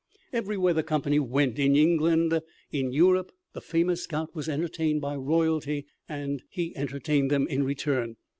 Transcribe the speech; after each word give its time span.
Everywhere 0.33 0.73
the 0.73 0.81
company 0.81 1.19
went 1.19 1.59
in 1.59 1.75
England, 1.75 2.41
in 2.71 2.91
Europe, 2.91 3.31
the 3.53 3.61
famous 3.61 4.01
scout 4.01 4.33
was 4.33 4.49
entertained 4.49 4.99
by 4.99 5.15
royalty 5.15 5.85
and 6.09 6.41
entertained 6.57 7.29
them 7.29 7.45
in 7.47 7.61
return. 7.63 8.15